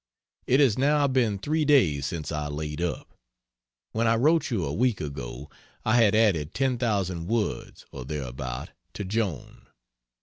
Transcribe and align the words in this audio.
It 0.47 0.59
has 0.59 0.79
now 0.79 1.05
been 1.07 1.37
three 1.37 1.63
days 1.63 2.07
since 2.07 2.31
I 2.31 2.47
laid 2.47 2.81
up. 2.81 3.13
When 3.91 4.07
I 4.07 4.15
wrote 4.15 4.49
you 4.49 4.65
a 4.65 4.73
week 4.73 4.99
ago 4.99 5.51
I 5.85 5.97
had 6.01 6.15
added 6.15 6.55
10,000 6.55 7.27
words 7.27 7.85
or 7.91 8.03
thereabout 8.03 8.71
to 8.93 9.03
Joan. 9.05 9.67